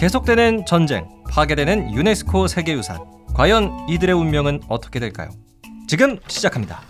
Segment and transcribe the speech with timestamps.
[0.00, 3.26] 계속되는 전쟁, 파괴되는 유네스코 세계유산.
[3.34, 5.28] 과연 이들의 운명은 어떻게 될까요?
[5.88, 6.80] 지금 시작합니다.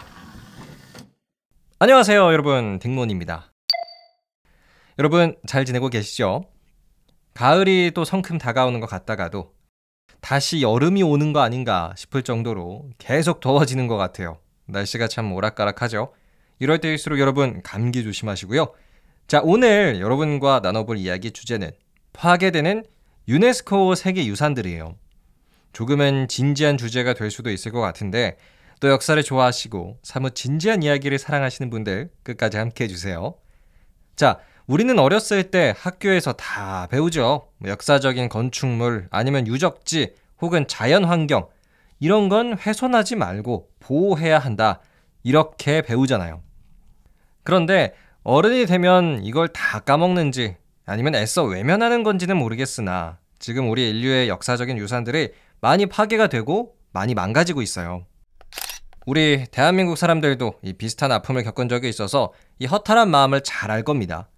[1.80, 2.78] 안녕하세요, 여러분.
[2.78, 3.52] 딩몬입니다.
[5.00, 6.44] 여러분 잘 지내고 계시죠?
[7.34, 9.54] 가을이 또 성큼 다가오는 것 같다가도
[10.20, 14.38] 다시 여름이 오는 거 아닌가 싶을 정도로 계속 더워지는 것 같아요.
[14.66, 16.12] 날씨가 참 오락가락하죠.
[16.60, 18.72] 이럴 때일수록 여러분 감기 조심하시고요.
[19.26, 21.72] 자, 오늘 여러분과 나눠볼 이야기 주제는
[22.12, 22.84] 파괴되는
[23.30, 24.96] 유네스코 세계 유산들이에요.
[25.72, 28.36] 조금은 진지한 주제가 될 수도 있을 것 같은데
[28.80, 33.36] 또 역사를 좋아하시고 사뭇 진지한 이야기를 사랑하시는 분들 끝까지 함께 해주세요.
[34.16, 37.46] 자, 우리는 어렸을 때 학교에서 다 배우죠.
[37.58, 41.46] 뭐 역사적인 건축물 아니면 유적지 혹은 자연 환경
[42.00, 44.80] 이런 건 훼손하지 말고 보호해야 한다.
[45.22, 46.42] 이렇게 배우잖아요.
[47.44, 50.56] 그런데 어른이 되면 이걸 다 까먹는지
[50.90, 57.62] 아니면 애써 외면하는 건지는 모르겠으나 지금 우리 인류의 역사적인 유산들이 많이 파괴가 되고 많이 망가지고
[57.62, 58.06] 있어요.
[59.06, 64.28] 우리 대한민국 사람들도 이 비슷한 아픔을 겪은 적이 있어서 이 허탈한 마음을 잘 알 겁니다.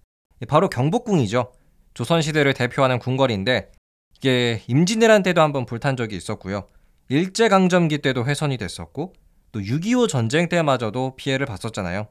[0.47, 1.51] 바로 경복궁이죠.
[1.95, 3.71] 조선시대를 대표하는 궁궐인데
[4.17, 6.67] 이게 임진왜란 때도 한번 불탄 적이 있었고요.
[7.09, 9.13] 일제강점기 때도 훼손이 됐었고
[9.51, 12.07] 또 6.25 전쟁 때마저도 피해를 봤었잖아요.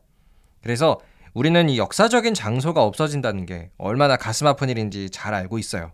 [0.63, 0.99] 그래서
[1.35, 5.93] 우리는 이 역사적인 장소가 없어진다는 게 얼마나 가슴 아픈 일인지 잘 알고 있어요.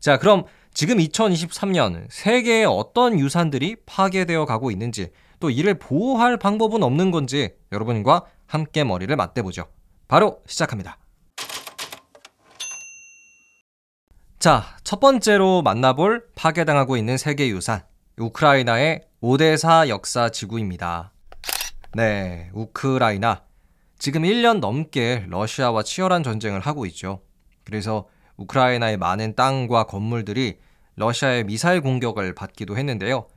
[0.00, 5.10] 자, 그럼 지금 2023년 세계의 어떤 유산들이 파괴되어 가고 있는지
[5.40, 9.66] 또 이를 보호할 방법은 없는 건지 여러분과 함께 머리를 맞대보죠.
[10.06, 10.98] 바로 시작합니다.
[14.38, 17.82] 자, 첫 번째로 만나볼 파괴당하고 있는 세계 유산,
[18.16, 21.12] 우크라이나의 오데사 역사 지구입니다.
[21.94, 23.49] 네, 우크라이나.
[24.00, 27.20] 지금 1년 넘게 러시아와 치열한 전쟁을 하고 있죠.
[27.64, 30.58] 그래서 우크라이나의 많은 땅과 건물들이
[30.96, 33.28] 러시아의 미사일 공격을 받기도 했는데요.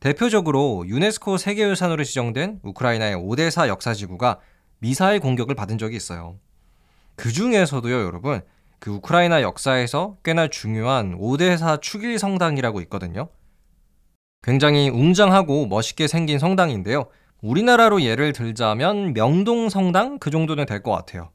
[0.00, 4.40] 대표적으로 유네스코 세계유산으로 지정된 우크라이나의 오데사 역사지구가
[4.80, 6.40] 미사일 공격을 받은 적이 있어요.
[7.14, 8.40] 그 중에서도요, 여러분,
[8.80, 13.28] 그 우크라이나 역사에서 꽤나 중요한 오데사 축일 성당이라고 있거든요.
[14.42, 17.06] 굉장히 웅장하고 멋있게 생긴 성당인데요.
[17.40, 21.30] 우리나라로 예를 들자면 명동 성당 그 정도는 될 것 같아요.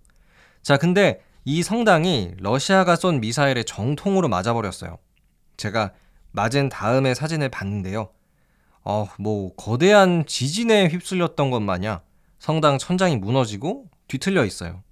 [0.61, 4.97] 자, 근데 이 성당이 러시아가 쏜 미사일에 정통으로 맞아버렸어요.
[5.57, 5.91] 제가
[6.31, 8.09] 맞은 다음에 사진을 봤는데요.
[8.85, 11.99] 어, 뭐 거대한 지진에 휩쓸렸던 것 마냥
[12.39, 14.83] 성당 천장이 무너지고 뒤틀려 있어요.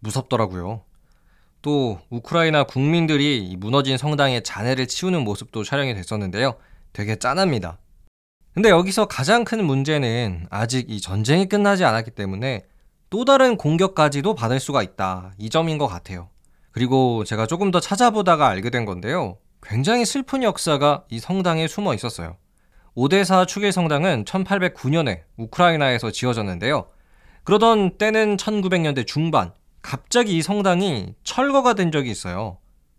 [0.00, 0.84] 무섭더라고요.
[1.62, 6.54] 또 우크라이나 국민들이 무너진 성당의 잔해를 치우는 모습도 촬영이 됐었는데요.
[6.92, 7.78] 되게 짠합니다.
[8.52, 12.64] 근데 여기서 가장 큰 문제는 아직 이 전쟁이 끝나지 않았기 때문에
[13.08, 15.32] 또 다른 공격까지도 받을 수가 있다.
[15.38, 16.28] 이 점인 것 같아요.
[16.72, 19.38] 그리고 제가 조금 더 찾아보다가 알게 된 건데요.
[19.62, 22.36] 굉장히 슬픈 역사가 이 성당에 숨어 있었어요.
[22.94, 26.88] 오데사 축일 성당은 1809년에 우크라이나에서 지어졌는데요.
[27.44, 32.58] 그러던 때는 1900년대 중반, 갑자기 이 성당이 철거가 된 적이 있어요.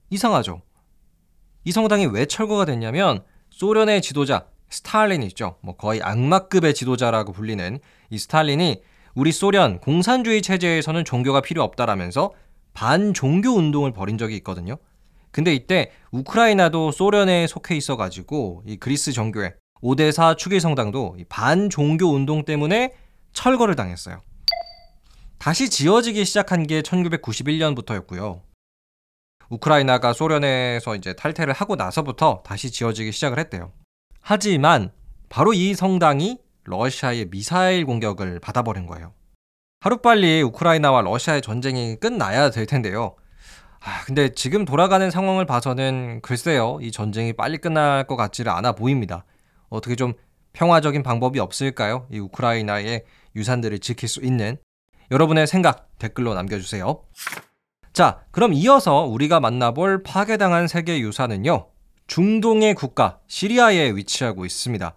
[0.09, 0.62] 이상하죠?
[1.66, 5.58] 이 성당이 왜 철거가 됐냐면 소련의 지도자 스탈린 있죠.
[5.62, 8.82] 뭐 거의 악마급의 지도자라고 불리는 이 스탈린이
[9.14, 12.32] 우리 소련 공산주의 체제에서는 종교가 필요 없다라면서
[12.74, 14.78] 반종교 운동을 벌인 적이 있거든요.
[15.31, 22.94] 근데 이때 우크라이나도 소련에 속해 있어가지고 이 그리스 정교회 오데사 축일 성당도 반종교 운동 때문에
[23.34, 24.22] 철거를 당했어요.
[25.38, 28.42] 다시 지어지기 시작한 게 1991년부터였고요.
[29.50, 33.74] 우크라이나가 소련에서 이제 탈퇴를 하고 나서부터 다시 지어지기 시작을 했대요.
[34.22, 34.92] 하지만
[35.30, 39.14] 바로 이 성당이 러시아의 미사일 공격을 받아버린 거예요.
[39.82, 43.16] 하루빨리 우크라이나와 러시아의 전쟁이 끝나야 될 텐데요.
[43.80, 49.26] 아, 근데 지금 돌아가는 상황을 봐서는 글쎄요, 이 전쟁이 빨리 끝날 것 같지를 않아 보입니다.
[49.70, 50.14] 어떻게 좀
[50.54, 52.08] 평화적인 방법이 없을까요?
[52.12, 53.06] 이 우크라이나의
[53.36, 54.58] 유산들을 지킬 수 있는
[55.10, 57.04] 여러분의 생각 댓글로 남겨주세요.
[57.92, 61.70] 자, 그럼 이어서 우리가 만나볼 파괴당한 세계 유산은요.
[62.12, 64.94] 중동의 국가 시리아에 위치하고 있습니다.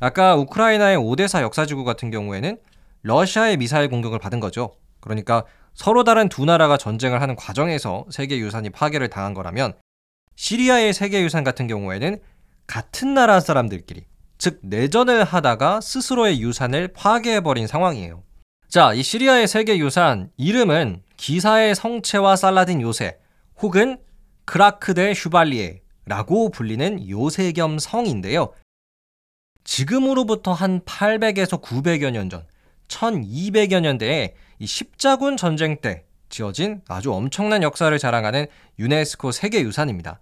[0.00, 2.58] 아까 우크라이나의 오데사 역사지구 같은 경우에는
[3.04, 4.76] 러시아의 미사일 공격을 받은 거죠.
[5.00, 9.72] 그러니까 서로 다른 두 나라가 전쟁을 하는 과정에서 세계 유산이 파괴를 당한 거라면
[10.36, 12.18] 시리아의 세계 유산 같은 경우에는
[12.66, 14.04] 같은 나라 사람들끼리
[14.36, 18.22] 즉 내전을 하다가 스스로의 유산을 파괴해버린 상황이에요.
[18.68, 23.16] 자, 이 시리아의 세계 유산 이름은 기사의 성체와 살라딘 요새
[23.62, 23.96] 혹은
[24.44, 28.52] 크라크데 슈발리에 라고 불리는 요새 겸 성인데요.
[29.64, 32.46] 지금으로부터 한 800에서 900여 년 전,
[32.88, 38.46] 1200여 년대에 이 십자군 전쟁 때 지어진 아주 엄청난 역사를 자랑하는
[38.78, 40.20] 유네스코 세계유산입니다.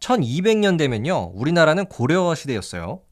[0.00, 1.32] 1200년 되면요.
[1.34, 3.02] 우리나라는 고려 시대였어요.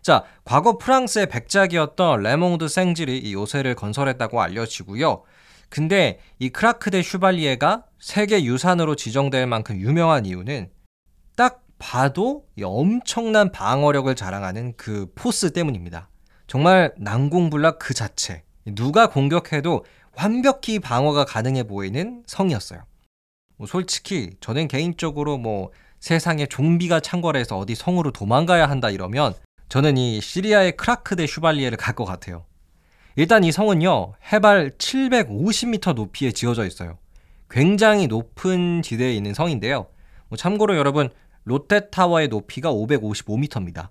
[0.00, 5.22] 자, 과거 프랑스의 백작이었던 레몽 드 생질이 이 요새를 건설했다고 알려지고요.
[5.68, 10.73] 근데 이 크라크 데 슈발리에가 세계 유산으로 지정될 만큼 유명한 이유는 딱
[11.78, 16.08] 봐도 엄청난 방어력을 자랑하는 그 포스 때문입니다.
[16.46, 18.44] 정말 난공불락 그 자체.
[18.66, 19.84] 누가 공격해도
[20.16, 22.82] 완벽히 방어가 가능해 보이는 성이었어요.
[23.56, 29.34] 뭐 솔직히 저는 개인적으로 뭐 세상에 좀비가 창궐해서 어디 성으로 도망가야 한다 이러면
[29.68, 32.44] 저는 이 시리아의 크라크 데 슈발리에를 갈 것 같아요.
[33.16, 36.98] 일단 이 성은요, 해발 750m 높이에 지어져 있어요.
[37.48, 39.86] 굉장히 높은 지대에 있는 성인데요.
[40.28, 41.10] 뭐 참고로 여러분,
[41.44, 43.88] 롯데타워의 높이가 555m입니다.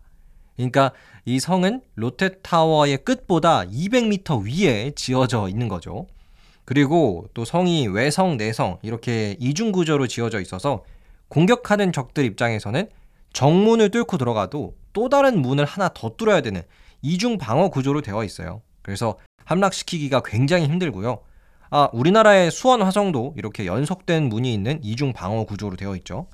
[0.56, 0.92] 그러니까
[1.26, 6.08] 이 성은 롯데타워의 끝보다 200m 위에 지어져 있는 거죠.
[6.66, 10.84] 그리고 또 성이 외성, 내성 이렇게 이중 구조로 지어져 있어서
[11.28, 12.90] 공격하는 적들 입장에서는
[13.34, 16.62] 정문을 뚫고 들어가도 또 다른 문을 하나 더 뚫어야 되는
[17.02, 18.62] 이중 방어 구조로 되어 있어요.
[18.82, 21.20] 그래서 함락시키기가 굉장히 힘들고요.
[21.72, 26.28] 아, 우리나라의 수원 화성도 이렇게 연속된 문이 있는 이중 방어 구조로 되어 있죠.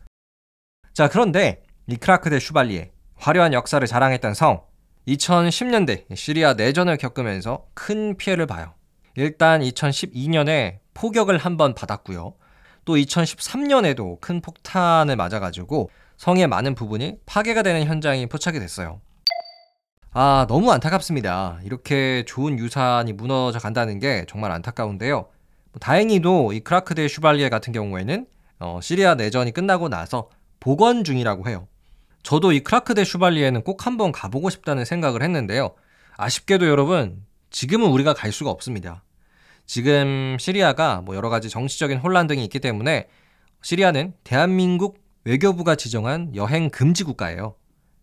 [0.99, 4.63] 자, 그런데 이 크라크 데 슈발리에 화려한 역사를 자랑했던 성
[5.07, 8.73] 2010년대 시리아 내전을 겪으면서 큰 피해를 봐요.
[9.15, 12.33] 일단 2012년에 포격을 한 번 받았고요.
[12.83, 18.99] 또 2013년에도 큰 폭탄을 맞아가지고 성의 많은 부분이 파괴가 되는 현장이 포착이 됐어요.
[20.11, 21.61] 아, 너무 안타깝습니다.
[21.63, 25.15] 이렇게 좋은 유산이 무너져 간다는 게 정말 안타까운데요.
[25.15, 28.27] 뭐 다행히도 이 크라크 데 슈발리에 같은 경우에는
[28.59, 31.67] 어, 시리아 내전이 끝나고 나서 복원 중이라고 해요.
[32.23, 35.73] 저도 이 크라크 데 슈발리에는 꼭 한번 가보고 싶다는 생각을 했는데요.
[36.17, 39.03] 아쉽게도 여러분, 지금은 우리가 갈 수가 없습니다.
[39.65, 43.07] 지금 시리아가 뭐 여러 가지 정치적인 혼란 등이 있기 때문에
[43.61, 47.55] 시리아는 대한민국 외교부가 지정한 여행 금지 국가예요.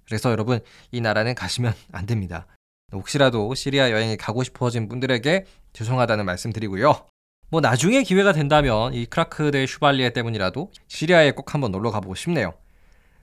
[0.05, 0.61] 그래서 여러분
[0.93, 2.47] 이 나라는 가시면 안 됩니다.
[2.93, 7.06] 혹시라도 시리아 여행에 가고 싶어진 분들에게 죄송하다는 말씀 드리고요.
[7.49, 12.55] 뭐 나중에 기회가 된다면 이 크라크 데 슈발리에 때문이라도 시리아에 꼭 한번 놀러 가보고 싶네요.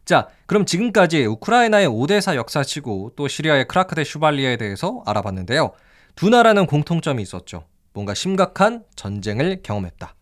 [0.06, 5.72] 자, 그럼 지금까지 우크라이나의 오데사 역사지구 또 시리아의 크라크 데 슈발리에 대해서 알아봤는데요.
[6.16, 7.66] 두 나라는 공통점이 있었죠.
[7.94, 10.16] 뭔가 심각한 전쟁을 경험했다.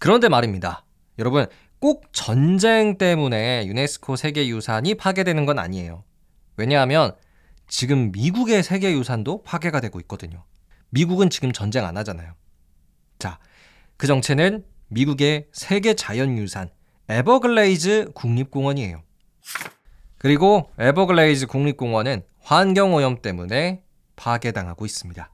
[0.00, 0.84] 그런데 말입니다.
[1.18, 1.46] 여러분,
[1.80, 6.04] 꼭 전쟁 때문에 유네스코 세계유산이 파괴되는 건 아니에요.
[6.56, 7.14] 왜냐하면
[7.68, 10.44] 지금 미국의 세계유산도 파괴가 되고 있거든요.
[10.90, 12.34] 미국은 지금 전쟁 안 하잖아요.
[13.18, 13.38] 자,
[13.98, 16.70] 그 정체는 미국의 세계 자연유산
[17.08, 19.02] 에버글레이즈 국립공원이에요.
[20.18, 23.82] 그리고 에버글레이즈 국립공원은 환경오염 때문에
[24.14, 25.30] 파괴당하고 있습니다.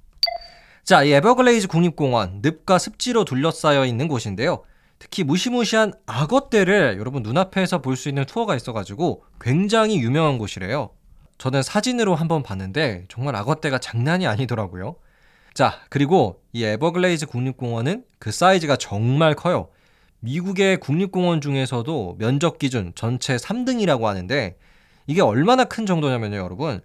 [0.83, 4.65] 자, 이 에버글레이즈 국립공원 늪과 습지로 둘러싸여 있는 곳인데요.
[4.99, 10.91] 특히 무시무시한 악어떼를 여러분 눈앞에서 볼 수 있는 투어가 있어가지고 굉장히 유명한 곳이래요.
[11.37, 14.97] 저는 사진으로 한번 봤는데 정말 악어떼가 장난이 아니더라고요.
[15.55, 19.69] 자, 그리고 이 에버글레이즈 국립공원은 그 사이즈가 정말 커요.
[20.19, 24.59] 미국의 국립공원 중에서도 면적 기준 전체 3등이라고 하는데
[25.07, 26.81] 이게 얼마나 큰 정도냐면요, 여러분.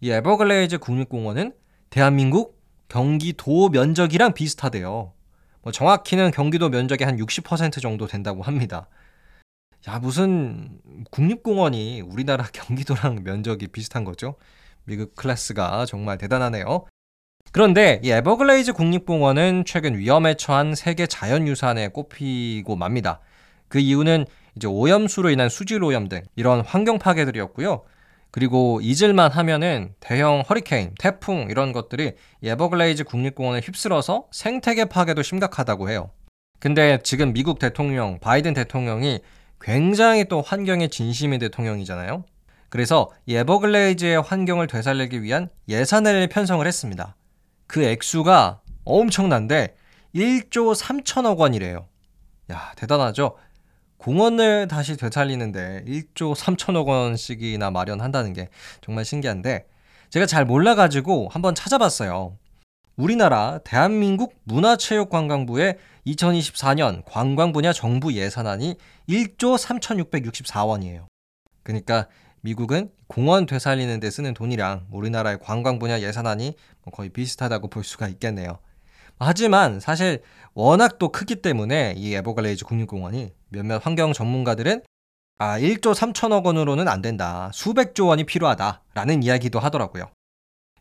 [0.00, 1.52] 이 에버글레이즈 국립공원은
[1.90, 5.12] 대한민국 경기도 면적이랑 비슷하대요.
[5.60, 8.88] 뭐 정확히는 경기도 면적의 한 60% 정도 된다고 합니다.
[9.86, 10.80] 야, 무슨
[11.10, 14.36] 국립공원이 우리나라 경기도랑 면적이 비슷한 거죠?
[14.84, 16.86] 미국 클래스가 정말 대단하네요.
[17.54, 23.20] 그런데 이 에버글레이즈 국립공원은 최근 위험에 처한 세계 자연유산에 꼽히고 맙니다.
[23.68, 27.84] 그 이유는 이제 오염수로 인한 수질 오염 등 이런 환경 파괴들이었고요.
[28.32, 36.10] 그리고 잊을만 하면은 대형 허리케인, 태풍 이런 것들이 에버글레이즈 국립공원을 휩쓸어서 생태계 파괴도 심각하다고 해요.
[36.58, 39.20] 근데 지금 미국 대통령 바이든 대통령이
[39.60, 42.24] 굉장히 또 환경에 진심인 대통령이잖아요.
[42.68, 47.14] 그래서 에버글레이즈의 환경을 되살리기 위한 예산을 편성을 했습니다.
[47.66, 49.76] 그 액수가 엄청난데
[50.14, 51.88] 1조 3천억 원이래요.
[52.52, 53.36] 야, 대단하죠?
[53.96, 58.50] 공원을 다시 되살리는데 1조 3천억 원씩이나 마련한다는 게
[58.82, 59.66] 정말 신기한데
[60.10, 62.36] 제가 잘 몰라가지고 한번 찾아봤어요.
[62.96, 68.76] 우리나라 대한민국 문화체육관광부의 2024년 관광 분야 정부 예산안이
[69.08, 71.06] 1조 3,664원이에요.
[71.62, 72.06] 그러니까
[72.44, 78.06] 미국은 공원 되살리는 데 쓰는 돈이랑 우리나라의 관광 분야 예산안이 뭐 거의 비슷하다고 볼 수가
[78.08, 78.58] 있겠네요.
[79.18, 80.22] 하지만 사실
[80.52, 84.82] 워낙 또 크기 때문에 이 에버글레이즈 국립공원이 몇몇 환경 전문가들은
[85.38, 87.50] 아, 1조 3천억 원으로는 안 된다.
[87.54, 90.10] 수백조 원이 필요하다라는 이야기도 하더라고요.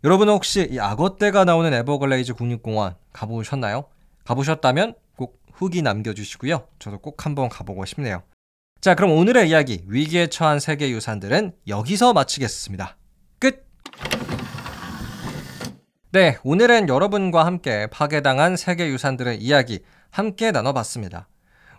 [0.04, 3.86] 여러분은 혹시 이 악어떼가 나오는 에버글레이즈 국립공원 가보셨나요?
[4.26, 6.68] 가보셨다면 꼭 후기 남겨주시고요.
[6.80, 8.22] 저도 꼭 한번 가보고 싶네요.
[8.84, 12.98] 자, 그럼 오늘의 이야기 위기에 처한 세계 유산들은 여기서 마치겠습니다.
[13.40, 13.66] 끝.
[16.12, 21.30] 네, 오늘은 여러분과 함께 파괴당한 세계 유산들의 이야기 함께 나눠봤습니다.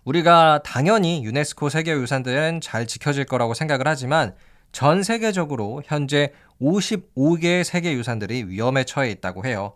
[0.04, 4.34] 우리가 당연히 유네스코 세계 유산들은 잘 지켜질 거라고 생각을 하지만
[4.72, 9.74] 전 세계적으로 현재 55개의 세계 유산들이 위험에 처해 있다고 해요.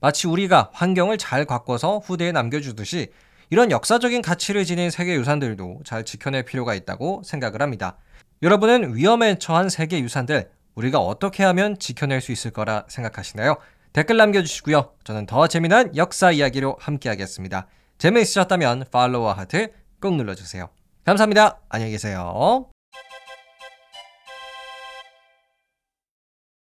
[0.00, 3.08] 마치 우리가 환경을 잘 가꿔서 후대에 남겨주듯이
[3.50, 7.96] 이런 역사적인 가치를 지닌 세계 유산들도 잘 지켜낼 필요가 있다고 생각을 합니다.
[8.42, 13.56] 여러분은 위험에 처한 세계 유산들 우리가 어떻게 하면 지켜낼 수 있을 거라 생각하시나요?
[13.92, 14.92] 댓글 남겨주시고요.
[15.02, 17.66] 저는 더 재미난 역사 이야기로 함께하겠습니다.
[17.96, 20.68] 재미있으셨다면 팔로우와 하트 꼭 눌러주세요.
[21.04, 21.58] 감사합니다.
[21.68, 22.68] 안녕히 계세요.